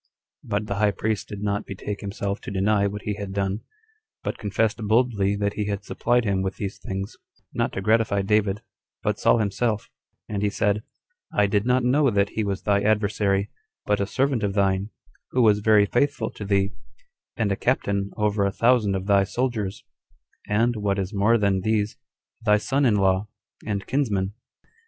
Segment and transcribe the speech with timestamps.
[0.43, 3.61] But the high priest did not betake himself to deny what he had done,
[4.23, 7.17] but confessed boldly that he had supplied him with these things,
[7.53, 8.63] not to gratify David,
[9.03, 9.91] but Saul himself:
[10.27, 10.81] and he said,
[11.31, 13.51] "I did not know that he was thy adversary,
[13.85, 14.89] but a servant of thine,
[15.33, 16.73] who was very faithful to thee,
[17.37, 19.83] and a captain over a thousand of thy soldiers,
[20.47, 21.95] and, what is more than these,
[22.43, 23.27] thy son in law,
[23.67, 24.33] and kinsman.